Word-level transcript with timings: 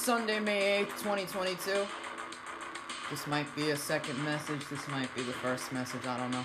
Sunday, 0.00 0.40
May 0.40 0.82
8th, 0.84 1.02
2022. 1.02 1.86
This 3.10 3.26
might 3.26 3.54
be 3.54 3.70
a 3.70 3.76
second 3.76 4.24
message. 4.24 4.66
This 4.70 4.88
might 4.88 5.14
be 5.14 5.20
the 5.20 5.34
first 5.34 5.70
message. 5.72 6.06
I 6.06 6.16
don't 6.16 6.30
know. 6.30 6.44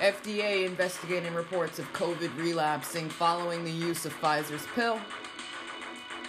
FDA 0.00 0.66
investigating 0.66 1.32
reports 1.32 1.78
of 1.78 1.90
COVID 1.92 2.36
relapsing 2.36 3.08
following 3.08 3.62
the 3.62 3.70
use 3.70 4.04
of 4.04 4.20
Pfizer's 4.20 4.66
pill. 4.74 5.00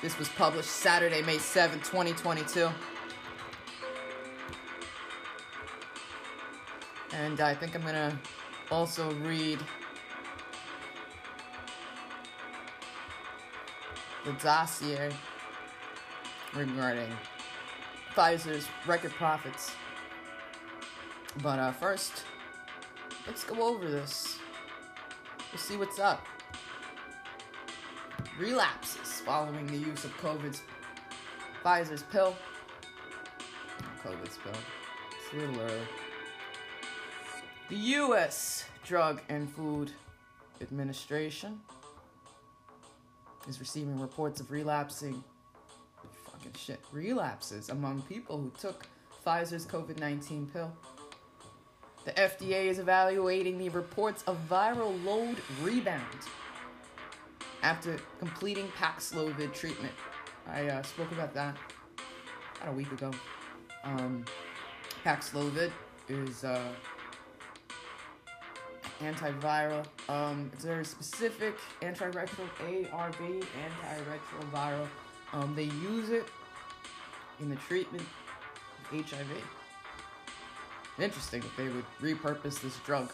This 0.04 0.18
was 0.20 0.30
published 0.30 0.70
Saturday, 0.70 1.24
May 1.24 1.38
7th, 1.38 1.84
2022. 1.86 2.70
And 7.14 7.42
I 7.42 7.56
think 7.56 7.74
I'm 7.74 7.82
going 7.82 7.96
to 7.96 8.16
also 8.70 9.12
read 9.16 9.58
the 14.28 14.34
dossier 14.44 15.10
regarding 16.54 17.10
Pfizer's 18.14 18.68
record 18.86 19.12
profits. 19.12 19.72
But 21.42 21.60
uh, 21.60 21.72
first, 21.72 22.24
let's 23.26 23.46
go 23.46 23.64
over 23.64 23.90
this. 23.90 24.38
We'll 25.52 25.60
see 25.60 25.78
what's 25.78 25.98
up. 25.98 26.26
Relapses 28.38 29.22
following 29.22 29.66
the 29.68 29.78
use 29.78 30.04
of 30.04 30.12
COVID's 30.18 30.62
Pfizer's 31.64 32.04
pill. 32.04 32.36
COVID's 34.04 34.38
pill. 34.44 34.52
It's 35.12 35.34
a 35.34 35.38
little 35.38 35.62
early. 35.62 35.88
The 37.70 37.78
U.S. 37.78 38.66
Drug 38.84 39.22
and 39.30 39.50
Food 39.50 39.92
Administration 40.62 41.62
is 43.48 43.60
receiving 43.60 44.00
reports 44.00 44.40
of 44.40 44.52
relapsing 44.52 45.24
fucking 46.38 46.54
shit 46.58 46.80
relapses 46.92 47.70
among 47.70 48.02
people 48.04 48.38
who 48.38 48.52
took 48.60 48.86
Pfizer's 49.26 49.66
COVID-19 49.66 50.52
pill. 50.54 50.72
The 52.06 52.12
FDA 52.14 52.66
is 52.66 52.80
evaluating 52.80 53.58
the 53.58 53.70
reports 53.70 54.24
of 54.28 54.38
viral 54.50 55.04
load 55.04 55.38
rebound 55.62 56.04
after 57.64 57.98
completing 58.20 58.68
Paxlovid 58.80 59.54
treatment. 59.54 59.94
I 60.48 60.68
uh, 60.68 60.84
spoke 60.84 61.12
about 61.12 61.34
that 61.34 61.58
about 62.62 62.74
a 62.74 62.78
week 62.78 62.92
ago. 62.92 63.12
Um, 63.84 64.24
Paxlovid 65.04 65.72
is 66.08 66.44
uh, 66.44 66.62
antiviral. 69.00 69.86
Um, 70.10 70.52
it's 70.54 70.66
very 70.66 70.86
specific 70.86 71.58
antiretroviral, 71.82 72.94
ARV, 72.94 73.16
antiretroviral. 73.16 74.88
Um, 75.34 75.56
they 75.56 75.66
use 75.66 76.10
it 76.10 76.26
in 77.40 77.50
the 77.50 77.56
treatment 77.56 78.04
of 78.04 79.06
HIV. 79.06 79.28
Interesting 81.00 81.42
that 81.42 81.58
they 81.58 81.70
would 81.70 81.86
repurpose 82.02 82.60
this 82.60 82.78
drug 82.86 83.12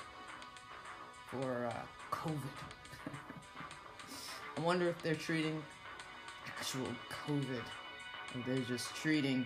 for 1.30 1.66
uh, 1.66 1.74
COVID. 2.12 2.38
I 4.58 4.62
wonder 4.62 4.88
if 4.88 5.02
they're 5.02 5.16
treating 5.16 5.62
actual 6.48 6.88
COVID, 7.28 7.64
or 8.36 8.44
they're 8.48 8.64
just 8.64 8.96
treating 8.96 9.46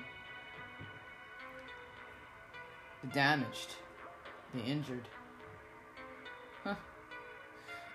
the 3.02 3.08
damaged, 3.08 3.76
the 4.54 4.62
injured. 4.62 5.08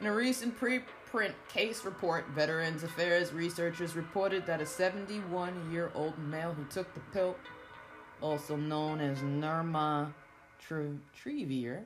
In 0.01 0.07
a 0.07 0.13
recent 0.13 0.59
preprint 0.59 1.35
case 1.49 1.85
report, 1.85 2.29
Veterans 2.31 2.83
Affairs 2.83 3.33
researchers 3.33 3.95
reported 3.95 4.45
that 4.47 4.61
a 4.61 4.67
71 4.67 5.73
year 5.73 5.93
old 5.95 6.19
male 6.19 6.53
who 6.53 6.65
took 6.65 6.93
the 6.95 7.01
pill, 7.13 7.37
also 8.21 8.57
known 8.57 9.01
as 9.01 9.19
Nirmatrelvir, 9.19 11.85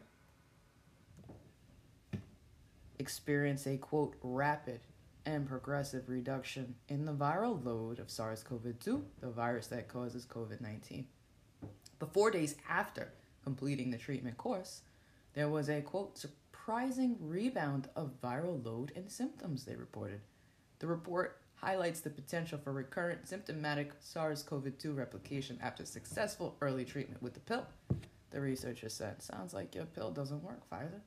experienced 2.99 3.67
a 3.67 3.77
quote 3.77 4.15
rapid 4.23 4.81
and 5.27 5.47
progressive 5.47 6.09
reduction 6.09 6.75
in 6.89 7.05
the 7.05 7.13
viral 7.13 7.63
load 7.65 7.99
of 7.99 8.11
SARS 8.11 8.43
CoV 8.43 8.79
2, 8.81 9.05
the 9.21 9.29
virus 9.29 9.67
that 9.67 9.89
causes 9.89 10.25
COVID 10.25 10.61
19. 10.61 11.07
But 11.99 12.13
four 12.13 12.31
days 12.31 12.55
after 12.69 13.13
completing 13.45 13.91
the 13.91 13.99
treatment 13.99 14.39
course, 14.39 14.83
there 15.35 15.49
was 15.49 15.69
a 15.69 15.83
quote 15.83 16.17
surprising 16.67 17.17
rebound 17.21 17.89
of 17.95 18.21
viral 18.21 18.65
load 18.65 18.91
and 18.97 19.09
symptoms, 19.09 19.65
they 19.65 19.77
reported. 19.77 20.21
The 20.81 20.89
report 20.89 21.39
highlights 21.55 22.01
the 22.01 22.11
potential 22.11 22.59
for 22.59 22.73
recurrent 22.73 23.29
symptomatic 23.29 23.93
SARS 24.01 24.43
CoV 24.43 24.77
2 24.77 24.93
replication 24.93 25.61
after 25.63 25.87
successful 25.87 26.57
early 26.61 26.85
treatment 26.85 27.23
with 27.23 27.35
the 27.35 27.41
pill. 27.41 27.67
The 28.33 28.41
researcher 28.41 28.89
said, 28.89 29.23
Sounds 29.23 29.55
like 29.55 29.77
your 29.77 29.85
pill 29.85 30.11
doesn't 30.11 30.43
work, 30.43 30.69
Pfizer. 30.69 31.03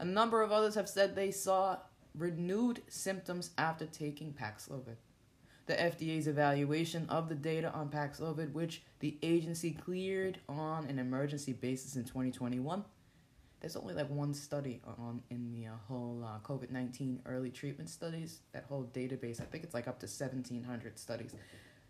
A 0.00 0.04
number 0.04 0.42
of 0.42 0.50
others 0.50 0.74
have 0.74 0.88
said 0.88 1.14
they 1.14 1.30
saw 1.30 1.76
renewed 2.16 2.82
symptoms 2.88 3.50
after 3.58 3.86
taking 3.86 4.32
Paxlovid. 4.32 4.96
The 5.66 5.74
FDA's 5.74 6.26
evaluation 6.26 7.06
of 7.08 7.28
the 7.28 7.36
data 7.36 7.72
on 7.72 7.90
Paxlovid, 7.90 8.52
which 8.52 8.82
the 8.98 9.18
agency 9.22 9.70
cleared 9.70 10.40
on 10.48 10.86
an 10.86 10.98
emergency 10.98 11.52
basis 11.52 11.94
in 11.94 12.02
2021, 12.02 12.84
there's 13.60 13.76
only 13.76 13.94
like 13.94 14.08
one 14.08 14.32
study 14.32 14.80
on 14.98 15.22
in 15.30 15.52
the 15.52 15.66
uh, 15.66 15.72
whole 15.86 16.24
uh, 16.24 16.38
COVID 16.46 16.70
19 16.70 17.20
early 17.26 17.50
treatment 17.50 17.90
studies, 17.90 18.40
that 18.52 18.64
whole 18.68 18.90
database. 18.92 19.40
I 19.40 19.44
think 19.44 19.64
it's 19.64 19.74
like 19.74 19.86
up 19.86 20.00
to 20.00 20.06
1,700 20.06 20.98
studies. 20.98 21.34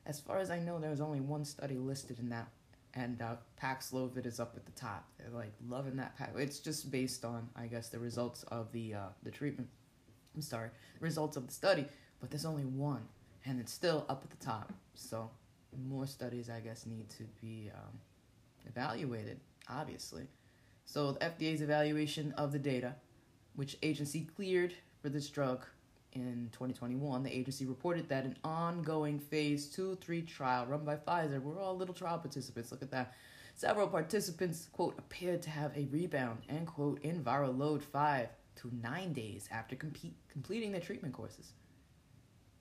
As 0.06 0.18
far 0.18 0.38
as 0.38 0.50
I 0.50 0.58
know, 0.58 0.78
there's 0.78 1.00
only 1.00 1.20
one 1.20 1.44
study 1.44 1.76
listed 1.76 2.18
in 2.18 2.28
that, 2.30 2.48
and 2.94 3.22
uh, 3.22 3.36
Paxlovid 3.62 4.26
is 4.26 4.40
up 4.40 4.54
at 4.56 4.66
the 4.66 4.72
top. 4.72 5.06
They're 5.18 5.30
like 5.30 5.52
loving 5.68 5.96
that 5.96 6.16
pack. 6.18 6.32
It's 6.36 6.58
just 6.58 6.90
based 6.90 7.24
on, 7.24 7.48
I 7.54 7.66
guess, 7.66 7.88
the 7.88 8.00
results 8.00 8.42
of 8.44 8.72
the 8.72 8.94
uh, 8.94 9.08
the 9.22 9.30
treatment. 9.30 9.68
I'm 10.34 10.42
sorry, 10.42 10.70
results 10.98 11.36
of 11.36 11.46
the 11.46 11.52
study, 11.52 11.86
but 12.20 12.30
there's 12.30 12.44
only 12.44 12.64
one, 12.64 13.02
and 13.44 13.60
it's 13.60 13.72
still 13.72 14.06
up 14.08 14.22
at 14.24 14.30
the 14.30 14.44
top. 14.44 14.72
So 14.94 15.30
more 15.88 16.06
studies, 16.06 16.50
I 16.50 16.58
guess, 16.60 16.84
need 16.84 17.08
to 17.10 17.24
be 17.40 17.70
um, 17.72 17.98
evaluated. 18.66 19.38
Obviously. 19.68 20.26
So 20.90 21.12
the 21.12 21.20
FDA's 21.20 21.62
evaluation 21.62 22.32
of 22.32 22.50
the 22.50 22.58
data, 22.58 22.96
which 23.54 23.78
agency 23.80 24.26
cleared 24.34 24.74
for 25.00 25.08
this 25.08 25.28
drug 25.30 25.64
in 26.14 26.48
2021, 26.50 27.22
the 27.22 27.30
agency 27.30 27.64
reported 27.64 28.08
that 28.08 28.24
an 28.24 28.36
ongoing 28.42 29.20
phase 29.20 29.72
2-3 29.72 30.26
trial 30.26 30.66
run 30.66 30.84
by 30.84 30.96
Pfizer, 30.96 31.40
we're 31.40 31.60
all 31.60 31.76
little 31.76 31.94
trial 31.94 32.18
participants, 32.18 32.72
look 32.72 32.82
at 32.82 32.90
that. 32.90 33.14
Several 33.54 33.86
participants, 33.86 34.68
quote, 34.72 34.98
appeared 34.98 35.42
to 35.42 35.50
have 35.50 35.70
a 35.76 35.86
rebound, 35.92 36.40
end 36.48 36.66
quote, 36.66 37.00
in 37.04 37.22
viral 37.22 37.56
load 37.56 37.84
5 37.84 38.26
to 38.56 38.70
9 38.82 39.12
days 39.12 39.48
after 39.52 39.76
compete, 39.76 40.16
completing 40.28 40.72
their 40.72 40.80
treatment 40.80 41.14
courses. 41.14 41.52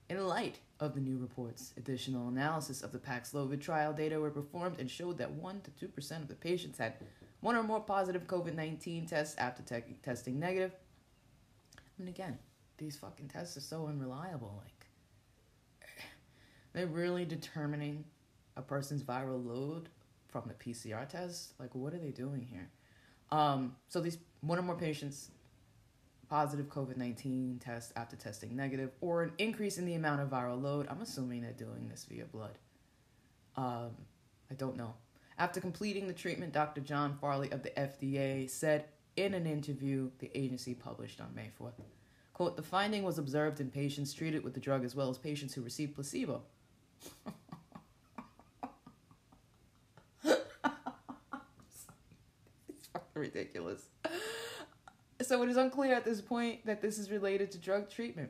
In 0.08 0.24
light 0.24 0.60
of 0.78 0.94
the 0.94 1.00
new 1.00 1.18
reports, 1.18 1.74
additional 1.76 2.28
analysis 2.28 2.82
of 2.82 2.92
the 2.92 2.98
Paxlovid 2.98 3.60
trial 3.60 3.92
data 3.92 4.20
were 4.20 4.30
performed 4.30 4.78
and 4.78 4.88
showed 4.88 5.18
that 5.18 5.32
1 5.32 5.62
to 5.62 5.88
2% 5.88 6.22
of 6.22 6.28
the 6.28 6.36
patients 6.36 6.78
had 6.78 6.94
one 7.40 7.56
or 7.56 7.62
more 7.62 7.80
positive 7.80 8.26
COVID 8.26 8.54
19 8.54 9.06
tests 9.06 9.36
after 9.38 9.62
te- 9.62 9.96
testing 10.02 10.38
negative. 10.38 10.72
And 11.98 12.08
again, 12.08 12.38
these 12.78 12.96
fucking 12.96 13.28
tests 13.28 13.56
are 13.56 13.60
so 13.60 13.86
unreliable. 13.86 14.62
Like, 14.62 14.86
they're 16.72 16.86
really 16.86 17.24
determining 17.24 18.04
a 18.56 18.62
person's 18.62 19.02
viral 19.02 19.44
load 19.44 19.88
from 20.28 20.44
the 20.46 20.54
PCR 20.54 21.08
test. 21.08 21.52
Like, 21.58 21.74
what 21.74 21.94
are 21.94 21.98
they 21.98 22.10
doing 22.10 22.46
here? 22.50 22.68
Um, 23.30 23.76
so 23.88 24.00
these 24.00 24.18
one 24.40 24.58
or 24.58 24.62
more 24.62 24.76
patients 24.76 25.30
positive 26.30 26.66
COVID 26.66 26.96
19 26.96 27.60
test 27.62 27.92
after 27.96 28.16
testing 28.16 28.56
negative, 28.56 28.90
or 29.00 29.22
an 29.24 29.32
increase 29.38 29.78
in 29.78 29.84
the 29.84 29.94
amount 29.94 30.20
of 30.20 30.30
viral 30.30 30.62
load. 30.62 30.86
I'm 30.88 31.02
assuming 31.02 31.42
they're 31.42 31.52
doing 31.52 31.88
this 31.88 32.06
via 32.08 32.24
blood. 32.24 32.56
Um, 33.56 33.90
I 34.50 34.54
don't 34.54 34.76
know. 34.76 34.94
After 35.40 35.58
completing 35.58 36.06
the 36.06 36.12
treatment, 36.12 36.52
Dr. 36.52 36.82
John 36.82 37.16
Farley 37.18 37.50
of 37.50 37.62
the 37.62 37.70
FDA 37.70 38.48
said 38.50 38.84
in 39.16 39.32
an 39.32 39.46
interview 39.46 40.10
the 40.18 40.30
agency 40.34 40.74
published 40.74 41.18
on 41.18 41.34
May 41.34 41.50
4th. 41.58 41.72
Quote, 42.34 42.56
the 42.56 42.62
finding 42.62 43.04
was 43.04 43.16
observed 43.16 43.58
in 43.58 43.70
patients 43.70 44.12
treated 44.12 44.44
with 44.44 44.52
the 44.52 44.60
drug 44.60 44.84
as 44.84 44.94
well 44.94 45.08
as 45.08 45.16
patients 45.16 45.54
who 45.54 45.62
received 45.62 45.94
placebo. 45.94 46.42
it's 50.24 50.36
fucking 52.92 53.08
ridiculous. 53.14 53.84
So 55.22 55.42
it 55.42 55.48
is 55.48 55.56
unclear 55.56 55.94
at 55.94 56.04
this 56.04 56.20
point 56.20 56.66
that 56.66 56.82
this 56.82 56.98
is 56.98 57.10
related 57.10 57.50
to 57.52 57.58
drug 57.58 57.88
treatment. 57.88 58.28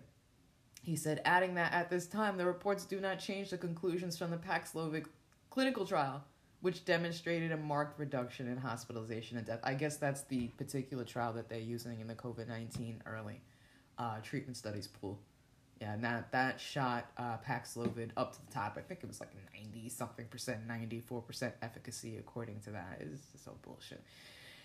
He 0.85 0.95
said, 0.95 1.23
adding 1.25 1.57
that 1.57 1.73
at 1.73 1.91
this 1.91 2.07
time, 2.07 2.37
the 2.37 2.47
reports 2.47 2.85
do 2.85 3.01
not 3.01 3.19
change 3.19 3.51
the 3.51 3.59
conclusions 3.59 4.17
from 4.17 4.31
the 4.31 4.37
Paxlovid 4.37 5.07
clinical 5.51 5.85
trial 5.85 6.23
which 6.61 6.85
demonstrated 6.85 7.53
a 7.53 7.57
marked 7.57 7.99
reduction 7.99 8.47
in 8.49 8.57
hospitalization 8.57 9.39
and 9.39 9.47
death. 9.47 9.61
I 9.63 9.75
guess 9.75 9.97
that's 9.97 10.23
the 10.23 10.49
particular 10.59 11.05
trial 11.05 11.33
that 11.35 11.49
they're 11.49 11.59
using 11.59 12.01
in 12.01 12.07
the 12.07 12.15
COVID 12.15 12.49
19 12.49 13.03
early 13.07 13.41
uh, 13.99 14.21
treatment 14.23 14.57
studies 14.57 14.87
pool, 14.87 15.19
Yeah, 15.81 15.95
and 15.95 16.05
that, 16.05 16.33
that 16.33 16.61
shot 16.61 17.11
uh, 17.19 17.37
Paxlovid 17.47 18.11
up 18.17 18.33
to 18.33 18.47
the 18.47 18.53
top. 18.53 18.77
I 18.79 18.81
think 18.81 19.01
it 19.03 19.07
was 19.07 19.21
like 19.21 19.31
90 19.55 19.89
something 19.89 20.27
percent, 20.27 20.67
94% 20.69 21.53
efficacy 21.63 22.17
according 22.19 22.61
to 22.61 22.71
that. 22.71 23.01
It's 23.01 23.43
so 23.43 23.53
bullshit. 23.63 24.03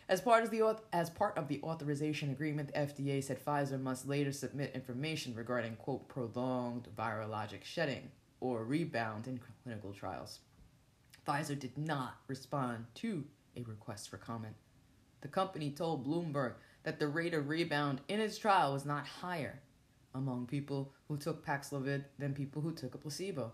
As 0.07 0.21
part 0.21 0.44
of 0.44 0.51
the 0.51 0.77
as 0.94 1.09
part 1.09 1.36
of 1.36 1.47
the 1.47 1.59
authorization 1.63 2.30
agreement, 2.30 2.71
the 2.71 2.80
FDA 2.80 3.24
said 3.24 3.44
Pfizer 3.44 3.81
must 3.81 4.07
later 4.07 4.31
submit 4.31 4.71
information 4.75 5.33
regarding 5.33 5.77
quote 5.77 6.07
prolonged 6.07 6.88
virologic 6.95 7.63
shedding 7.63 8.12
or 8.39 8.63
rebound 8.63 9.27
in 9.27 9.39
clinical 9.63 9.94
trials. 9.94 10.39
Pfizer 11.25 11.57
did 11.57 11.77
not 11.77 12.18
respond 12.27 12.86
to 12.95 13.24
a 13.56 13.63
request 13.63 14.10
for 14.10 14.18
comment. 14.18 14.56
The 15.22 15.27
company 15.27 15.72
told 15.72 16.06
Bloomberg 16.06 16.54
that 16.83 17.00
the 17.00 17.07
rate 17.07 17.33
of 17.33 17.50
rebound 17.50 18.01
in 18.07 18.19
its 18.19 18.38
trial 18.38 18.74
was 18.74 18.86
not 18.86 19.07
higher 19.07 19.60
among 20.13 20.45
people 20.45 20.94
who 21.07 21.18
took 21.18 21.45
Paxlovid 21.45 22.06
than 22.19 22.33
people 22.33 22.62
who 22.62 22.72
took 22.72 22.94
a 22.94 22.98
placebo. 22.98 23.51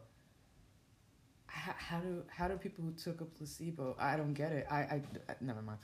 How, 1.48 1.74
how 1.78 2.00
do 2.00 2.24
how 2.28 2.48
do 2.48 2.56
people 2.56 2.84
who 2.84 2.92
took 2.92 3.22
a 3.22 3.26
placebo? 3.26 3.96
I 4.00 4.16
don't 4.16 4.34
get 4.34 4.52
it. 4.52 4.68
I, 4.70 4.78
I, 4.78 5.02
I 5.30 5.36
never 5.42 5.62
mind. 5.62 5.80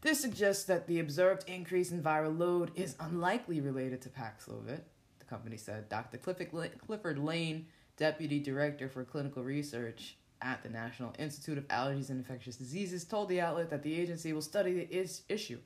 This 0.00 0.20
suggests 0.20 0.64
that 0.64 0.88
the 0.88 0.98
observed 0.98 1.48
increase 1.48 1.92
in 1.92 2.02
viral 2.02 2.36
load 2.36 2.72
is 2.74 2.96
unlikely 2.98 3.60
related 3.60 4.02
to 4.02 4.08
Paxlovid, 4.08 4.80
the 5.20 5.24
company 5.24 5.56
said. 5.56 5.88
Dr. 5.88 6.18
Clifford 6.18 7.18
Lane, 7.18 7.66
deputy 7.96 8.40
director 8.40 8.88
for 8.88 9.04
clinical 9.04 9.44
research 9.44 10.16
at 10.42 10.62
the 10.62 10.68
National 10.68 11.14
Institute 11.18 11.56
of 11.56 11.68
Allergies 11.68 12.10
and 12.10 12.18
Infectious 12.18 12.56
Diseases, 12.56 13.04
told 13.04 13.28
the 13.28 13.40
outlet 13.40 13.70
that 13.70 13.82
the 13.82 13.98
agency 13.98 14.32
will 14.32 14.42
study 14.42 14.72
the 14.72 15.06
issue, 15.28 15.58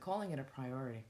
calling 0.00 0.30
it 0.30 0.38
a 0.38 0.44
priority. 0.44 1.04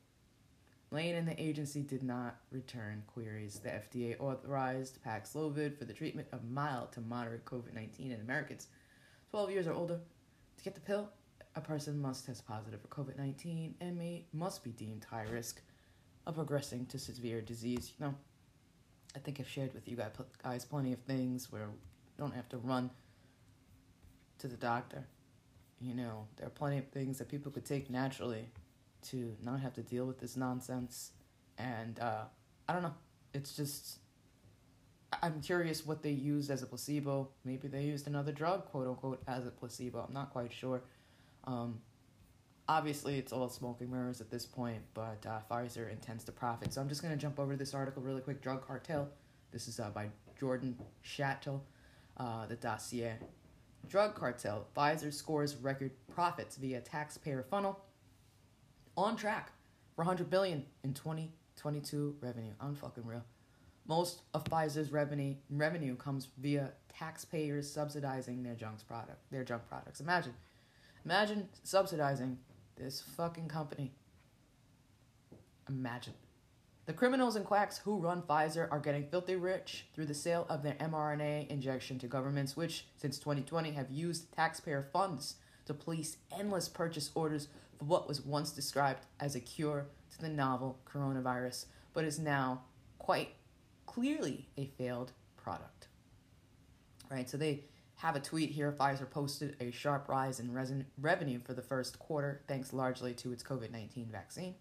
Lane 0.92 1.14
and 1.14 1.28
the 1.28 1.40
agency 1.40 1.82
did 1.82 2.02
not 2.02 2.40
return 2.50 3.04
queries. 3.06 3.60
The 3.60 3.69
FDA 3.69 4.19
authorized 4.19 4.98
Paxlovid 5.04 5.78
for 5.78 5.84
the 5.84 5.92
treatment 5.92 6.26
of 6.32 6.50
mild 6.50 6.90
to 6.92 7.00
moderate 7.00 7.44
COVID 7.44 7.75
19 7.75 8.10
in 8.10 8.20
Americans 8.20 8.66
12 9.31 9.50
years 9.52 9.66
or 9.69 9.72
older. 9.72 10.00
To 10.56 10.64
get 10.64 10.75
the 10.75 10.81
pill, 10.81 11.08
a 11.54 11.60
person 11.60 12.00
must 12.00 12.26
test 12.26 12.46
positive 12.46 12.81
for 12.81 12.88
COVID 12.88 13.16
19 13.16 13.76
and 13.81 13.96
may, 13.96 14.25
must 14.32 14.64
be 14.64 14.70
deemed 14.70 15.04
high 15.04 15.26
risk 15.31 15.60
of 16.26 16.34
progressing 16.34 16.86
to 16.86 16.98
severe 16.98 17.40
disease. 17.40 17.93
You 17.98 18.06
know, 18.06 18.14
I 19.14 19.20
think 19.20 19.38
I've 19.38 19.48
shared 19.48 19.75
with 19.75 19.86
you 19.86 19.96
guys 20.43 20.64
plenty 20.64 20.93
of 20.93 20.98
things 21.00 21.52
where 21.52 21.69
don't 22.20 22.34
have 22.34 22.49
to 22.50 22.58
run 22.58 22.90
to 24.38 24.46
the 24.46 24.56
doctor. 24.56 25.06
You 25.81 25.94
know, 25.94 26.26
there 26.37 26.46
are 26.46 26.50
plenty 26.50 26.78
of 26.78 26.87
things 26.88 27.19
that 27.19 27.28
people 27.28 27.50
could 27.50 27.64
take 27.64 27.88
naturally 27.90 28.44
to 29.08 29.34
not 29.43 29.61
have 29.61 29.72
to 29.75 29.82
deal 29.82 30.05
with 30.05 30.20
this 30.20 30.37
nonsense. 30.37 31.12
And 31.56 31.99
uh, 31.99 32.25
I 32.69 32.75
don't 32.75 32.82
know. 32.82 32.94
It's 33.32 33.56
just, 33.56 34.00
I'm 35.22 35.40
curious 35.40 35.87
what 35.87 36.02
they 36.02 36.11
used 36.11 36.50
as 36.50 36.62
a 36.62 36.67
placebo. 36.67 37.31
Maybe 37.44 37.69
they 37.69 37.84
used 37.84 38.06
another 38.06 38.32
drug, 38.32 38.67
quote 38.67 38.87
unquote, 38.87 39.22
as 39.26 39.46
a 39.46 39.50
placebo. 39.50 40.05
I'm 40.06 40.12
not 40.12 40.31
quite 40.31 40.52
sure. 40.52 40.82
Um, 41.44 41.81
obviously, 42.69 43.17
it's 43.17 43.32
all 43.32 43.49
smoking 43.49 43.90
mirrors 43.90 44.20
at 44.20 44.31
this 44.31 44.44
point, 44.44 44.82
but 44.93 45.25
uh, 45.26 45.38
Pfizer 45.50 45.90
intends 45.90 46.25
to 46.25 46.32
profit. 46.32 46.75
So 46.75 46.82
I'm 46.82 46.88
just 46.90 47.00
going 47.00 47.14
to 47.14 47.20
jump 47.20 47.40
over 47.40 47.52
to 47.52 47.58
this 47.58 47.72
article 47.72 48.02
really 48.02 48.20
quick. 48.20 48.43
Drug 48.43 48.67
Cartel. 48.67 49.08
This 49.52 49.69
is 49.69 49.81
uh, 49.81 49.88
by 49.90 50.08
Jordan 50.38 50.76
Schachtel, 51.02 51.64
uh, 52.16 52.46
the 52.46 52.56
dossier. 52.56 53.14
Drug 53.88 54.14
Cartel. 54.14 54.66
Pfizer 54.76 55.12
scores 55.12 55.56
record 55.56 55.92
profits 56.12 56.56
via 56.56 56.80
taxpayer 56.80 57.42
funnel. 57.42 57.80
On 58.96 59.16
track 59.16 59.52
for 59.96 60.02
100 60.04 60.28
billion 60.30 60.64
in 60.84 60.92
2022 60.92 62.16
revenue. 62.20 62.52
I'm 62.60 62.74
fucking 62.74 63.06
real. 63.06 63.24
Most 63.86 64.22
of 64.34 64.44
Pfizer's 64.44 64.92
revenue 64.92 65.34
revenue 65.48 65.96
comes 65.96 66.28
via 66.38 66.72
taxpayers 66.88 67.70
subsidizing 67.70 68.42
their 68.42 68.54
junk 68.54 68.86
product, 68.86 69.18
their 69.30 69.42
junk 69.42 69.62
products. 69.68 70.00
Imagine 70.00 70.34
Imagine 71.04 71.48
subsidizing 71.62 72.38
this 72.76 73.00
fucking 73.16 73.48
company. 73.48 73.92
Imagine. 75.68 76.14
The 76.87 76.93
criminals 76.93 77.37
and 77.37 77.44
quacks 77.44 77.79
who 77.79 77.99
run 77.99 78.23
Pfizer 78.23 78.67
are 78.71 78.81
getting 78.81 79.06
filthy 79.06 79.37
rich 79.37 79.87
through 79.94 80.06
the 80.06 80.15
sale 80.15 80.47
of 80.49 80.62
their 80.62 80.75
mRNA 80.75 81.49
injection 81.49 81.99
to 82.00 82.09
governments, 82.09 82.56
which, 82.56 82.87
since 82.97 83.19
2020, 83.19 83.73
have 83.73 83.91
used 83.91 84.32
taxpayer 84.32 84.88
funds 84.93 85.37
to 85.67 85.75
place 85.75 86.17
endless 86.37 86.69
purchase 86.69 87.11
orders 87.15 87.49
for 87.79 87.85
what 87.85 88.09
was 88.09 88.23
once 88.23 88.50
described 88.50 89.06
as 89.21 89.35
a 89.37 89.41
cure 89.41 89.87
to 90.11 90.21
the 90.21 90.29
novel 90.29 90.79
coronavirus, 90.85 91.67
but 91.93 92.05
is 92.05 92.19
now 92.19 92.62
quite 92.99 93.35
clearly 93.87 94.49
a 94.56 94.67
failed 94.79 95.12
product. 95.37 95.88
Right? 97.11 97.29
So 97.29 97.37
they 97.37 97.65
have 97.96 98.17
a 98.17 98.20
tweet 98.20 98.51
here. 98.51 98.72
Pfizer 98.72 99.08
posted 99.08 99.56
a 99.60 99.70
sharp 99.70 100.08
rise 100.08 100.41
in 100.41 100.53
resin- 100.53 100.87
revenue 100.99 101.39
for 101.39 101.55
the 101.55 101.63
first 101.63 101.99
quarter, 101.99 102.41
thanks 102.49 102.72
largely 102.72 103.13
to 103.15 103.32
its 103.32 103.43
COVID 103.43 103.70
19 103.70 104.08
vaccine. 104.10 104.55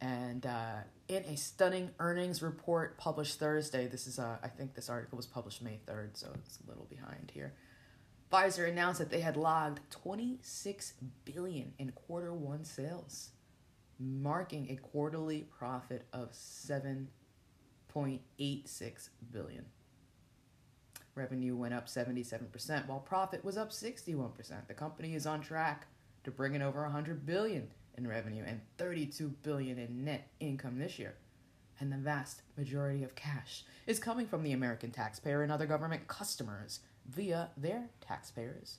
And 0.00 0.46
uh, 0.46 0.76
in 1.08 1.24
a 1.24 1.36
stunning 1.36 1.90
earnings 1.98 2.42
report 2.42 2.96
published 2.96 3.38
Thursday, 3.38 3.86
this 3.86 4.06
is, 4.06 4.18
uh, 4.18 4.38
I 4.42 4.48
think 4.48 4.74
this 4.74 4.88
article 4.88 5.16
was 5.16 5.26
published 5.26 5.60
May 5.60 5.78
3rd, 5.86 6.10
so 6.14 6.28
it's 6.34 6.58
a 6.64 6.68
little 6.68 6.86
behind 6.88 7.32
here. 7.34 7.52
Pfizer 8.32 8.68
announced 8.68 9.00
that 9.00 9.10
they 9.10 9.20
had 9.20 9.36
logged 9.36 9.80
26 9.90 10.94
billion 11.24 11.72
in 11.78 11.90
quarter 11.92 12.32
one 12.32 12.64
sales, 12.64 13.30
marking 13.98 14.70
a 14.70 14.76
quarterly 14.76 15.48
profit 15.58 16.06
of 16.12 16.32
7.86 16.32 19.08
billion. 19.32 19.64
Revenue 21.14 21.56
went 21.56 21.74
up 21.74 21.88
77%, 21.88 22.86
while 22.86 23.00
profit 23.00 23.44
was 23.44 23.58
up 23.58 23.70
61%. 23.70 24.68
The 24.68 24.74
company 24.74 25.14
is 25.14 25.26
on 25.26 25.40
track 25.40 25.88
to 26.24 26.30
bring 26.30 26.54
in 26.54 26.62
over 26.62 26.82
100 26.82 27.26
billion 27.26 27.68
in 28.00 28.08
revenue 28.08 28.42
and 28.46 28.60
32 28.78 29.34
billion 29.42 29.78
in 29.78 30.04
net 30.04 30.28
income 30.40 30.78
this 30.78 30.98
year. 30.98 31.14
And 31.78 31.92
the 31.92 31.96
vast 31.96 32.42
majority 32.56 33.04
of 33.04 33.14
cash 33.14 33.64
is 33.86 33.98
coming 33.98 34.26
from 34.26 34.42
the 34.42 34.52
American 34.52 34.90
taxpayer 34.90 35.42
and 35.42 35.52
other 35.52 35.66
government 35.66 36.08
customers 36.08 36.80
via 37.08 37.50
their 37.56 37.88
taxpayers 38.00 38.78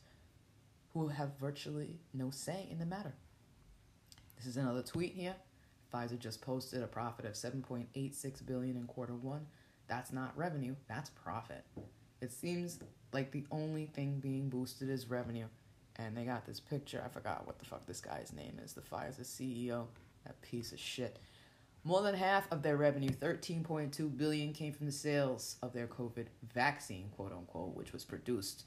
who 0.93 1.07
have 1.07 1.37
virtually 1.39 1.99
no 2.13 2.29
say 2.29 2.67
in 2.69 2.79
the 2.79 2.85
matter. 2.85 3.13
This 4.37 4.45
is 4.45 4.57
another 4.57 4.81
tweet 4.81 5.13
here. 5.13 5.35
Pfizer 5.93 6.19
just 6.19 6.41
posted 6.41 6.83
a 6.83 6.87
profit 6.87 7.25
of 7.25 7.33
7.86 7.33 8.45
billion 8.45 8.75
in 8.75 8.85
quarter 8.85 9.13
1. 9.13 9.45
That's 9.87 10.11
not 10.11 10.37
revenue, 10.37 10.75
that's 10.87 11.09
profit. 11.09 11.63
It 12.21 12.31
seems 12.31 12.79
like 13.13 13.31
the 13.31 13.45
only 13.51 13.87
thing 13.87 14.19
being 14.19 14.49
boosted 14.49 14.89
is 14.89 15.09
revenue. 15.09 15.47
And 15.97 16.15
they 16.15 16.25
got 16.25 16.45
this 16.45 16.59
picture. 16.59 17.01
I 17.05 17.09
forgot 17.09 17.45
what 17.45 17.59
the 17.59 17.65
fuck 17.65 17.85
this 17.85 18.01
guy's 18.01 18.33
name 18.33 18.59
is. 18.63 18.73
The 18.73 18.81
Pfizer 18.81 19.21
CEO. 19.25 19.87
That 20.25 20.41
piece 20.41 20.71
of 20.71 20.79
shit. 20.79 21.19
More 21.83 22.03
than 22.03 22.13
half 22.13 22.51
of 22.51 22.61
their 22.61 22.77
revenue, 22.77 23.09
13.2 23.09 24.15
billion, 24.15 24.53
came 24.53 24.71
from 24.71 24.85
the 24.85 24.91
sales 24.91 25.55
of 25.63 25.73
their 25.73 25.87
COVID 25.87 26.27
vaccine, 26.53 27.09
quote 27.15 27.31
unquote, 27.31 27.75
which 27.75 27.91
was 27.91 28.05
produced, 28.05 28.65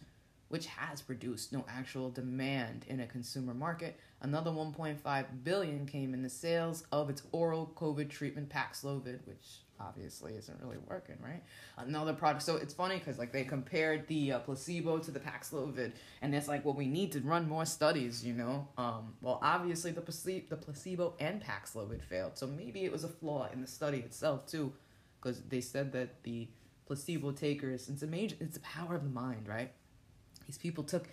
which 0.54 0.66
has 0.66 1.02
produced 1.02 1.52
no 1.52 1.64
actual 1.68 2.11
demand 2.11 2.84
in 2.87 3.00
a 3.00 3.06
consumer 3.08 3.52
market. 3.52 3.99
Another 4.23 4.52
1.5 4.52 5.25
billion 5.42 5.84
came 5.84 6.14
in 6.14 6.23
the 6.23 6.28
sales 6.28 6.84
of 6.92 7.11
its 7.11 7.23
oral 7.32 7.73
COVID 7.75 8.08
treatment 8.08 8.49
Paxlovid, 8.49 9.18
which 9.25 9.64
obviously 9.80 10.34
isn't 10.34 10.56
really 10.62 10.76
working, 10.88 11.16
right? 11.20 11.42
Another 11.76 12.12
product. 12.12 12.44
So 12.44 12.54
it's 12.54 12.73
funny 12.73 12.99
because 12.99 13.18
like 13.18 13.32
they 13.32 13.42
compared 13.42 14.06
the 14.06 14.30
uh, 14.30 14.38
placebo 14.38 14.99
to 14.99 15.11
the 15.11 15.18
Paxlovid, 15.18 15.90
and 16.23 16.32
it's 16.32 16.46
like, 16.46 16.64
well, 16.64 16.75
we 16.75 16.87
need 16.87 17.11
to 17.11 17.20
run 17.23 17.49
more 17.49 17.66
studies, 17.66 18.25
you 18.25 18.34
know. 18.34 18.68
Um, 18.78 19.14
well, 19.23 19.40
obviously 19.42 19.90
the 19.90 20.02
placebo, 20.02 20.46
the 20.50 20.56
placebo 20.56 21.14
and 21.18 21.42
Paxlovid 21.42 22.00
failed, 22.00 22.38
so 22.38 22.46
maybe 22.46 22.84
it 22.84 22.92
was 22.92 23.02
a 23.02 23.08
flaw 23.08 23.49
in 23.52 23.61
the 23.61 23.66
study 23.66 23.99
itself 23.99 24.46
too, 24.46 24.73
because 25.20 25.42
they 25.49 25.61
said 25.61 25.90
that 25.94 26.23
the 26.23 26.46
placebo 26.87 27.32
takers, 27.32 27.88
it's 27.88 28.04
a 28.04 28.06
major, 28.06 28.37
it's 28.38 28.54
the 28.54 28.61
power 28.61 28.94
of 28.94 29.02
the 29.02 29.11
mind, 29.11 29.49
right? 29.49 29.73
These 30.46 30.58
people 30.58 30.84
took 30.84 31.08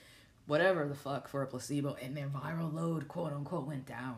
whatever 0.45 0.87
the 0.87 0.95
fuck 0.95 1.27
for 1.27 1.41
a 1.41 1.47
placebo, 1.47 1.95
and 2.01 2.15
their 2.15 2.27
viral 2.27 2.73
load, 2.73 3.07
quote 3.07 3.33
unquote, 3.33 3.67
went 3.67 3.85
down. 3.85 4.17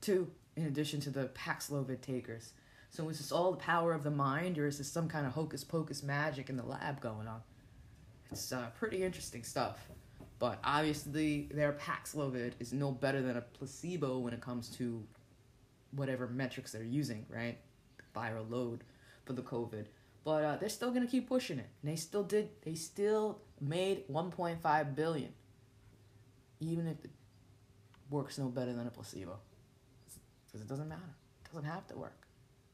Two, 0.00 0.30
in 0.56 0.66
addition 0.66 1.00
to 1.00 1.10
the 1.10 1.26
Paxlovid 1.28 2.00
takers. 2.00 2.52
So 2.90 3.08
is 3.08 3.18
this 3.18 3.32
all 3.32 3.50
the 3.50 3.58
power 3.58 3.92
of 3.92 4.02
the 4.02 4.10
mind, 4.10 4.58
or 4.58 4.66
is 4.66 4.78
this 4.78 4.90
some 4.90 5.08
kind 5.08 5.26
of 5.26 5.32
hocus 5.32 5.64
pocus 5.64 6.02
magic 6.02 6.48
in 6.48 6.56
the 6.56 6.64
lab 6.64 7.00
going 7.00 7.28
on? 7.28 7.42
It's 8.30 8.52
uh, 8.52 8.70
pretty 8.78 9.02
interesting 9.02 9.42
stuff. 9.42 9.88
But 10.38 10.58
obviously, 10.62 11.48
their 11.52 11.72
Paxlovid 11.72 12.52
is 12.60 12.72
no 12.72 12.92
better 12.92 13.20
than 13.20 13.36
a 13.36 13.40
placebo 13.40 14.18
when 14.18 14.32
it 14.32 14.40
comes 14.40 14.68
to 14.76 15.02
whatever 15.92 16.28
metrics 16.28 16.72
they're 16.72 16.82
using, 16.82 17.26
right? 17.28 17.58
Viral 18.14 18.48
load 18.48 18.84
for 19.24 19.32
the 19.32 19.42
COVID. 19.42 19.86
But 20.28 20.44
uh, 20.44 20.56
they're 20.56 20.68
still 20.68 20.90
gonna 20.90 21.06
keep 21.06 21.26
pushing 21.26 21.58
it. 21.58 21.70
And 21.80 21.90
they 21.90 21.96
still 21.96 22.22
did. 22.22 22.50
They 22.60 22.74
still 22.74 23.40
made 23.62 24.06
1.5 24.08 24.94
billion, 24.94 25.32
even 26.60 26.86
if 26.86 27.02
it 27.02 27.10
works 28.10 28.36
no 28.36 28.48
better 28.48 28.74
than 28.74 28.86
a 28.86 28.90
placebo, 28.90 29.38
because 30.46 30.60
it 30.60 30.68
doesn't 30.68 30.86
matter. 30.86 31.00
It 31.46 31.54
doesn't 31.54 31.64
have 31.64 31.86
to 31.86 31.96
work. 31.96 32.26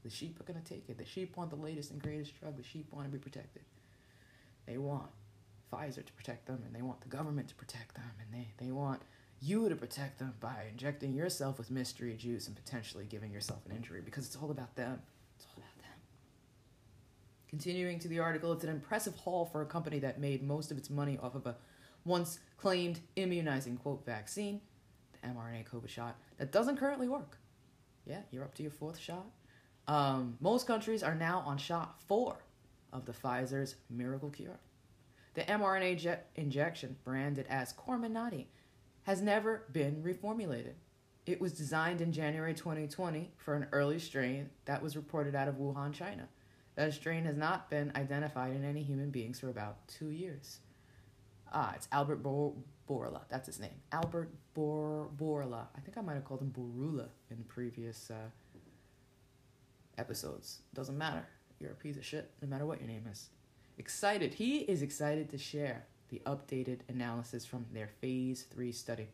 The 0.03 0.11
sheep 0.11 0.41
are 0.41 0.53
to 0.53 0.59
take 0.65 0.89
it. 0.89 0.99
The 0.99 1.05
sheep 1.05 1.37
want 1.37 1.51
the 1.51 1.57
latest 1.57 1.93
and 1.93 2.03
greatest 2.03 2.33
drug. 2.41 2.57
The 2.57 2.65
sheep 2.65 2.89
want 2.91 3.07
to 3.07 3.13
be 3.13 3.19
protected. 3.19 3.63
They 4.67 4.77
want 4.77 5.11
Pfizer 5.73 6.05
to 6.05 6.13
protect 6.15 6.47
them, 6.47 6.61
and 6.67 6.75
they 6.75 6.83
want 6.83 7.03
the 7.03 7.09
government 7.09 7.51
to 7.51 7.55
protect 7.55 7.95
them, 7.95 8.11
and 8.21 8.35
they, 8.35 8.49
they 8.57 8.73
want 8.73 9.01
you 9.41 9.69
to 9.69 9.77
protect 9.77 10.19
them 10.19 10.35
by 10.41 10.65
injecting 10.73 11.15
yourself 11.15 11.59
with 11.59 11.71
mystery 11.71 12.15
juice 12.15 12.49
and 12.49 12.57
potentially 12.57 13.07
giving 13.09 13.31
yourself 13.31 13.61
an 13.71 13.77
injury 13.77 14.01
because 14.05 14.27
it's 14.27 14.35
all 14.35 14.51
about 14.51 14.75
them. 14.75 15.01
It's 15.37 15.47
all 15.47 15.59
about 15.59 15.69
them. 15.69 15.75
Continuing 17.55 18.01
to 18.01 18.09
the 18.09 18.19
article, 18.19 18.53
it's 18.53 18.65
an 18.65 18.71
impressive 18.71 19.15
haul 19.15 19.47
for 19.47 19.63
a 19.63 19.65
company 19.65 20.01
that 20.01 20.19
made 20.19 20.43
most 20.43 20.73
of 20.73 20.77
its 20.77 20.91
money 20.91 21.21
off 21.23 21.37
of 21.37 21.47
a 21.47 21.55
once 22.05 22.41
claimed 22.57 22.99
immunizing 23.15 23.77
quote 23.77 24.05
vaccine, 24.05 24.61
the 25.13 25.29
mRNA 25.29 25.65
COVID 25.69 25.89
shot, 25.89 26.17
that 26.39 26.51
doesn't 26.51 26.79
currently 26.79 27.09
work. 27.09 27.39
Yeah, 28.07 28.23
you're 28.33 28.43
up 28.43 28.55
to 28.57 28.65
your 28.65 28.73
fourth 28.73 28.99
shot. 28.99 29.27
Um, 29.87 30.37
most 30.41 30.67
countries 30.67 31.05
are 31.05 31.15
now 31.15 31.45
on 31.47 31.57
shot 31.57 32.03
four 32.09 32.39
of 32.93 33.05
the 33.05 33.13
Pfizer's 33.13 33.77
miracle 33.89 34.31
cure. 34.31 34.59
The 35.35 35.43
mRNA 35.43 35.99
jet 35.99 36.31
injection, 36.35 36.97
branded 37.05 37.47
as 37.49 37.73
Comirnaty, 37.73 38.47
has 39.05 39.23
never 39.23 39.63
been 39.71 40.03
reformulated. 40.03 40.75
It 41.25 41.41
was 41.41 41.53
designed 41.53 42.01
in 42.01 42.11
January 42.11 42.53
2020 42.53 43.31
for 43.37 43.55
an 43.55 43.69
early 43.71 44.01
strain 44.01 44.51
that 44.65 44.83
was 44.83 44.97
reported 44.97 45.37
out 45.37 45.47
of 45.47 45.55
Wuhan, 45.55 45.93
China. 45.93 46.29
That 46.77 46.93
strain 46.93 47.25
has 47.25 47.37
not 47.37 47.71
been 47.71 47.93
identified 47.95 48.55
in 48.55 48.65
any 48.65 48.83
human 48.83 49.11
beings 49.11 49.39
for 49.39 49.49
about 49.49 49.87
two 49.87 50.11
years. 50.11 50.59
Ah, 51.53 51.73
it's 51.77 51.87
Albert 51.93 52.17
Bo- 52.17 52.57
Bourla. 52.89 53.21
That's 53.29 53.47
his 53.47 53.61
name. 53.61 53.81
Albert 53.93 54.31
Bor- 54.55 55.09
Bourla. 55.17 55.67
I 55.77 55.81
think 55.81 55.97
I 55.97 56.01
might 56.01 56.15
have 56.15 56.25
called 56.25 56.43
him 56.43 56.53
Borula 56.57 57.09
in 57.31 57.45
previous 57.47 58.11
uh, 58.11 58.29
episodes. 59.97 60.63
Doesn't 60.75 60.99
matter. 60.99 61.25
You're 61.61 61.71
a 61.71 61.77
piece 61.77 61.97
of 61.97 62.05
shit, 62.05 62.31
no 62.43 62.49
matter 62.49 62.67
what 62.67 62.81
your 62.81 62.89
name 62.89 63.05
is. 63.11 63.29
Excited. 63.79 64.35
He 64.35 64.59
is 64.59 64.83
excited 64.83 65.31
to 65.31 65.39
share 65.39 65.87
the 66.09 66.21
updated 66.27 66.81
analysis 66.89 67.45
from 67.47 67.67
their 67.73 67.89
phase 68.01 68.43
three 68.43 68.73
study 68.73 69.09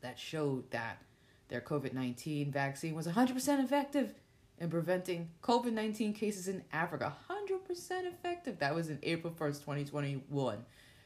that 0.00 0.18
showed 0.18 0.70
that 0.70 1.02
their 1.48 1.60
COVID 1.60 1.92
19 1.92 2.50
vaccine 2.50 2.94
was 2.94 3.06
100% 3.06 3.62
effective 3.62 4.14
in 4.58 4.70
preventing 4.70 5.28
COVID 5.42 5.72
19 5.72 6.12
cases 6.12 6.48
in 6.48 6.62
Africa. 6.72 7.12
100% 7.30 8.06
effective. 8.06 8.58
That 8.58 8.74
was 8.74 8.88
in 8.88 8.98
April 9.02 9.32
1st, 9.32 9.60
2021, 9.60 10.58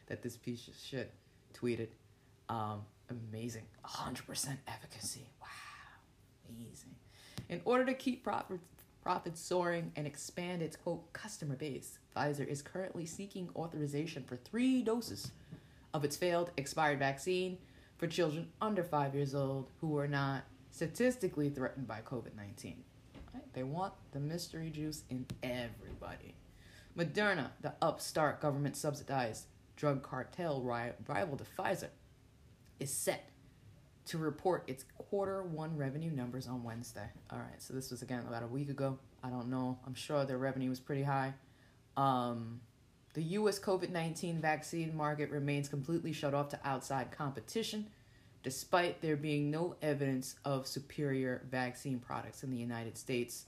that 0.06 0.22
this 0.22 0.36
piece 0.36 0.68
of 0.68 0.74
shit 0.74 1.12
tweeted. 1.54 1.88
Um, 2.48 2.82
amazing. 3.10 3.64
100% 3.86 4.56
efficacy. 4.66 5.28
Wow. 5.40 5.48
Amazing. 6.50 6.94
In 7.48 7.60
order 7.64 7.84
to 7.84 7.94
keep 7.94 8.24
profits, 8.24 8.62
profits 9.02 9.40
soaring 9.40 9.92
and 9.96 10.06
expand 10.06 10.62
its 10.62 10.76
quote 10.76 11.12
customer 11.12 11.56
base, 11.56 11.98
Pfizer 12.14 12.46
is 12.46 12.62
currently 12.62 13.06
seeking 13.06 13.48
authorization 13.56 14.24
for 14.24 14.36
three 14.36 14.82
doses 14.82 15.30
of 15.94 16.04
its 16.04 16.16
failed 16.16 16.50
expired 16.56 16.98
vaccine 16.98 17.58
for 17.96 18.06
children 18.06 18.48
under 18.60 18.84
five 18.84 19.14
years 19.14 19.34
old 19.34 19.68
who 19.80 19.96
are 19.98 20.08
not 20.08 20.44
statistically 20.70 21.50
threatened 21.50 21.88
by 21.88 22.00
COVID 22.00 22.36
19. 22.36 22.84
Right? 23.32 23.42
They 23.52 23.62
want 23.62 23.94
the 24.12 24.20
mystery 24.20 24.70
juice 24.70 25.02
in 25.10 25.26
everybody. 25.42 26.34
Moderna, 26.96 27.50
the 27.60 27.74
upstart 27.80 28.40
government 28.40 28.76
subsidized 28.76 29.44
drug 29.76 30.02
cartel 30.02 30.60
rival 30.62 31.36
to 31.36 31.44
Pfizer, 31.44 31.88
is 32.80 32.92
set 32.92 33.30
to 34.06 34.18
report 34.18 34.64
its 34.66 34.84
quarter 34.96 35.42
one 35.42 35.76
revenue 35.76 36.10
numbers 36.10 36.48
on 36.48 36.64
Wednesday. 36.64 37.08
All 37.30 37.38
right, 37.38 37.62
so 37.62 37.74
this 37.74 37.90
was 37.90 38.02
again 38.02 38.24
about 38.26 38.42
a 38.42 38.46
week 38.46 38.70
ago. 38.70 38.98
I 39.22 39.28
don't 39.28 39.48
know. 39.48 39.78
I'm 39.86 39.94
sure 39.94 40.24
their 40.24 40.38
revenue 40.38 40.70
was 40.70 40.80
pretty 40.80 41.02
high. 41.02 41.34
Um, 41.96 42.60
the 43.14 43.22
U.S. 43.22 43.58
COVID 43.58 43.90
19 43.90 44.40
vaccine 44.40 44.96
market 44.96 45.30
remains 45.30 45.68
completely 45.68 46.12
shut 46.12 46.34
off 46.34 46.48
to 46.50 46.60
outside 46.64 47.10
competition, 47.10 47.86
despite 48.42 49.00
there 49.02 49.16
being 49.16 49.50
no 49.50 49.76
evidence 49.82 50.36
of 50.44 50.66
superior 50.66 51.42
vaccine 51.50 51.98
products 51.98 52.42
in 52.42 52.50
the 52.50 52.56
United 52.56 52.96
States 52.96 53.46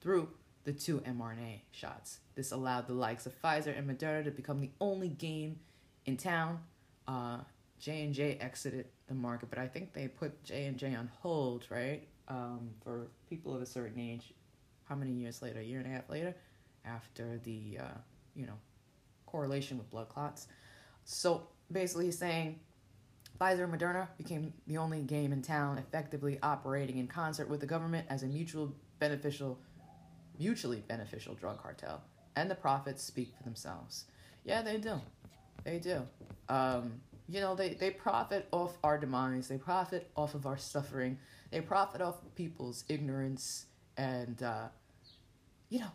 through 0.00 0.28
the 0.64 0.72
two 0.72 1.00
mRNA 1.00 1.60
shots. 1.70 2.18
This 2.34 2.52
allowed 2.52 2.86
the 2.86 2.92
likes 2.92 3.26
of 3.26 3.40
Pfizer 3.40 3.76
and 3.76 3.88
Moderna 3.88 4.24
to 4.24 4.30
become 4.30 4.60
the 4.60 4.70
only 4.80 5.08
game 5.08 5.58
in 6.06 6.16
town. 6.16 6.60
Uh, 7.06 7.38
J 7.80 8.02
and 8.04 8.12
J 8.12 8.36
exited 8.40 8.86
the 9.06 9.14
market, 9.14 9.50
but 9.50 9.58
I 9.58 9.66
think 9.66 9.92
they 9.92 10.08
put 10.08 10.44
J 10.44 10.66
and 10.66 10.76
J 10.76 10.94
on 10.94 11.10
hold, 11.20 11.66
right? 11.70 12.06
Um, 12.28 12.70
for 12.82 13.06
people 13.28 13.54
of 13.54 13.62
a 13.62 13.66
certain 13.66 13.98
age. 13.98 14.34
How 14.84 14.94
many 14.94 15.12
years 15.12 15.42
later? 15.42 15.60
A 15.60 15.62
year 15.62 15.78
and 15.78 15.86
a 15.86 15.90
half 15.90 16.08
later, 16.10 16.34
after 16.84 17.38
the 17.44 17.78
uh, 17.80 17.98
you 18.34 18.46
know 18.46 18.58
correlation 19.26 19.78
with 19.78 19.90
blood 19.90 20.08
clots. 20.08 20.48
So 21.04 21.48
basically, 21.70 22.06
he's 22.06 22.18
saying 22.18 22.60
Pfizer 23.40 23.64
and 23.64 23.72
Moderna 23.72 24.08
became 24.16 24.52
the 24.66 24.78
only 24.78 25.02
game 25.02 25.32
in 25.32 25.42
town 25.42 25.78
effectively 25.78 26.38
operating 26.42 26.98
in 26.98 27.06
concert 27.06 27.48
with 27.48 27.60
the 27.60 27.66
government 27.66 28.06
as 28.10 28.22
a 28.24 28.26
mutual 28.26 28.74
beneficial, 28.98 29.58
mutually 30.38 30.82
beneficial 30.88 31.34
drug 31.34 31.62
cartel, 31.62 32.02
and 32.34 32.50
the 32.50 32.54
profits 32.54 33.02
speak 33.02 33.32
for 33.36 33.44
themselves. 33.44 34.06
Yeah, 34.44 34.62
they 34.62 34.78
do. 34.78 35.00
They 35.62 35.78
do. 35.78 36.02
Um, 36.48 37.00
you 37.28 37.40
know, 37.40 37.54
they, 37.54 37.74
they 37.74 37.90
profit 37.90 38.48
off 38.50 38.76
our 38.82 38.98
demise. 38.98 39.48
They 39.48 39.58
profit 39.58 40.10
off 40.16 40.34
of 40.34 40.46
our 40.46 40.56
suffering. 40.56 41.18
They 41.50 41.60
profit 41.60 42.00
off 42.00 42.16
people's 42.34 42.84
ignorance 42.88 43.66
and, 43.96 44.42
uh, 44.42 44.68
you 45.68 45.80
know, 45.80 45.90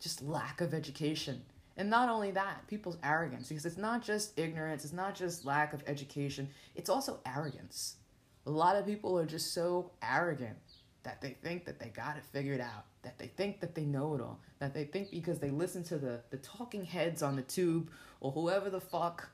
just 0.00 0.22
lack 0.22 0.60
of 0.60 0.72
education. 0.72 1.42
And 1.80 1.88
not 1.88 2.10
only 2.10 2.30
that, 2.32 2.66
people's 2.66 2.98
arrogance, 3.02 3.48
because 3.48 3.64
it's 3.64 3.78
not 3.78 4.02
just 4.02 4.38
ignorance, 4.38 4.84
it's 4.84 4.92
not 4.92 5.14
just 5.14 5.46
lack 5.46 5.72
of 5.72 5.82
education, 5.86 6.46
it's 6.74 6.90
also 6.90 7.20
arrogance. 7.24 7.96
A 8.44 8.50
lot 8.50 8.76
of 8.76 8.84
people 8.84 9.18
are 9.18 9.24
just 9.24 9.54
so 9.54 9.90
arrogant 10.02 10.58
that 11.04 11.22
they 11.22 11.38
think 11.42 11.64
that 11.64 11.80
they 11.80 11.88
got 11.88 12.18
it 12.18 12.22
figured 12.32 12.60
out, 12.60 12.84
that 13.00 13.18
they 13.18 13.28
think 13.28 13.60
that 13.60 13.74
they 13.74 13.86
know 13.86 14.14
it 14.14 14.20
all, 14.20 14.40
that 14.58 14.74
they 14.74 14.84
think 14.84 15.10
because 15.10 15.38
they 15.38 15.48
listen 15.48 15.82
to 15.84 15.96
the, 15.96 16.20
the 16.28 16.36
talking 16.36 16.84
heads 16.84 17.22
on 17.22 17.34
the 17.34 17.40
tube 17.40 17.90
or 18.20 18.30
whoever 18.30 18.68
the 18.68 18.82
fuck 18.82 19.30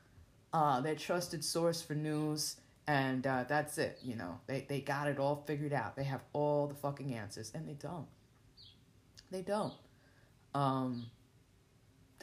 uh, 0.53 0.79
their 0.79 0.95
trusted 0.95 1.43
source 1.43 1.81
for 1.81 1.95
news, 1.95 2.55
and 2.87 3.27
uh, 3.27 3.43
that's 3.49 3.77
it. 3.77 3.99
You 4.01 4.15
know, 4.15 4.39
they 4.47 4.65
they 4.69 4.79
got 4.79 5.09
it 5.09 5.19
all 5.19 5.43
figured 5.45 5.73
out. 5.73 5.97
They 5.97 6.05
have 6.05 6.21
all 6.31 6.67
the 6.67 6.75
fucking 6.75 7.13
answers, 7.13 7.51
and 7.53 7.67
they 7.67 7.73
don't. 7.73 8.07
They 9.31 9.41
don't. 9.41 9.73
Um, 10.53 11.07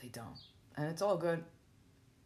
they 0.00 0.08
don't, 0.08 0.38
and 0.76 0.88
it's 0.88 1.02
all 1.02 1.16
good. 1.16 1.44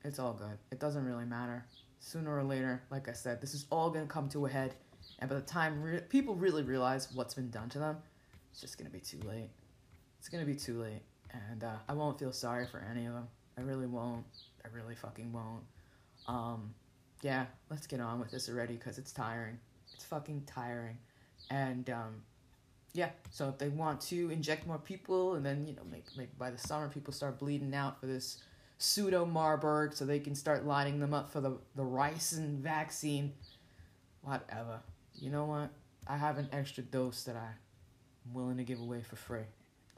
It's 0.05 0.19
all 0.19 0.33
good. 0.33 0.59
It 0.71 0.79
doesn't 0.79 1.05
really 1.05 1.25
matter. 1.25 1.65
Sooner 2.01 2.37
or 2.37 2.45
later, 2.45 2.83
like 2.91 3.09
I 3.09 3.13
said, 3.13 3.41
this 3.41 3.55
is 3.55 3.67
all 3.71 3.91
gonna 3.91 4.07
come 4.07 4.29
to 4.31 4.47
a 4.47 4.49
head, 4.51 4.75
and 5.19 5.29
by 5.29 5.37
the 5.37 5.43
time 5.43 5.83
re- 5.83 6.01
people 6.09 6.35
really 6.35 6.63
realize 6.63 7.13
what's 7.15 7.35
been 7.35 7.51
done 7.51 7.69
to 7.71 7.79
them, 7.79 7.97
it's 8.51 8.61
just 8.61 8.79
gonna 8.79 8.91
be 8.91 9.01
too 9.01 9.21
late. 9.27 9.51
It's 10.19 10.29
gonna 10.29 10.45
be 10.45 10.55
too 10.55 10.81
late, 10.81 11.03
and 11.51 11.65
uh, 11.65 11.77
I 11.89 11.95
won't 11.95 12.19
feel 12.19 12.33
sorry 12.33 12.67
for 12.67 12.85
any 12.91 13.07
of 13.07 13.15
them. 13.15 13.29
I 13.57 13.63
really 13.63 13.87
won't. 13.87 14.25
I 14.65 14.69
really 14.69 14.95
fucking 14.95 15.33
won't. 15.33 15.65
Um, 16.29 16.75
yeah, 17.23 17.47
let's 17.71 17.87
get 17.87 18.01
on 18.01 18.21
with 18.21 18.31
this 18.31 18.49
already 18.49 18.75
because 18.75 18.99
it's 18.99 19.13
tiring. 19.13 19.59
It's 19.93 20.05
fucking 20.05 20.45
tiring. 20.47 20.99
And 21.51 21.91
um, 21.91 22.23
yeah, 22.93 23.11
so 23.31 23.49
if 23.49 23.59
they 23.59 23.69
want 23.69 24.01
to 24.03 24.31
inject 24.31 24.67
more 24.67 24.79
people 24.79 25.35
and 25.35 25.45
then, 25.45 25.67
you 25.67 25.75
know, 25.75 25.83
make, 25.91 26.05
make 26.17 26.37
by 26.39 26.51
the 26.51 26.59
summer 26.59 26.89
people 26.89 27.13
start 27.13 27.39
bleeding 27.39 27.75
out 27.75 28.01
for 28.01 28.07
this 28.07 28.43
pseudo 28.79 29.25
Marburg 29.25 29.93
so 29.93 30.05
they 30.05 30.21
can 30.21 30.35
start 30.35 30.65
lining 30.65 30.99
them 31.01 31.13
up 31.13 31.31
for 31.31 31.41
the, 31.41 31.59
the 31.77 31.83
ricin 31.83 32.59
vaccine, 32.59 33.33
whatever. 34.23 34.81
You 35.15 35.31
know 35.31 35.45
what? 35.45 35.71
I 36.07 36.17
have 36.17 36.39
an 36.39 36.49
extra 36.53 36.83
dose 36.83 37.25
that 37.25 37.37
I'm 37.37 38.33
willing 38.33 38.57
to 38.57 38.65
give 38.65 38.81
away 38.81 39.03
for 39.03 39.17
free. 39.17 39.45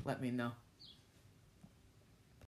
Let 0.04 0.20
me 0.20 0.30
know. 0.30 0.52